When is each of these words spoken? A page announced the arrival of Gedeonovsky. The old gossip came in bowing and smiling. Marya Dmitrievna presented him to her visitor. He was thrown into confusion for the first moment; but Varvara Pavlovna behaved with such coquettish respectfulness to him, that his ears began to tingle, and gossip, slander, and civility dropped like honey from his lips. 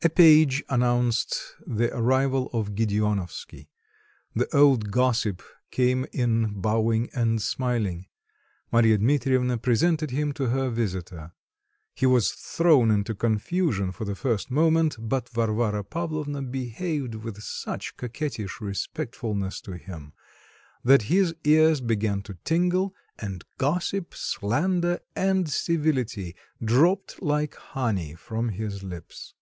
A 0.00 0.08
page 0.08 0.62
announced 0.68 1.56
the 1.66 1.92
arrival 1.92 2.48
of 2.52 2.76
Gedeonovsky. 2.76 3.68
The 4.32 4.46
old 4.56 4.92
gossip 4.92 5.42
came 5.72 6.06
in 6.12 6.52
bowing 6.60 7.10
and 7.14 7.42
smiling. 7.42 8.06
Marya 8.70 8.98
Dmitrievna 8.98 9.58
presented 9.58 10.12
him 10.12 10.30
to 10.34 10.50
her 10.50 10.70
visitor. 10.70 11.32
He 11.96 12.06
was 12.06 12.30
thrown 12.30 12.92
into 12.92 13.12
confusion 13.12 13.90
for 13.90 14.04
the 14.04 14.14
first 14.14 14.52
moment; 14.52 14.94
but 15.00 15.30
Varvara 15.30 15.82
Pavlovna 15.82 16.42
behaved 16.42 17.16
with 17.16 17.38
such 17.42 17.96
coquettish 17.96 18.60
respectfulness 18.60 19.60
to 19.62 19.72
him, 19.76 20.12
that 20.84 21.02
his 21.10 21.34
ears 21.42 21.80
began 21.80 22.22
to 22.22 22.34
tingle, 22.44 22.94
and 23.18 23.44
gossip, 23.56 24.14
slander, 24.14 25.00
and 25.16 25.50
civility 25.50 26.36
dropped 26.64 27.20
like 27.20 27.56
honey 27.56 28.14
from 28.14 28.50
his 28.50 28.84
lips. 28.84 29.34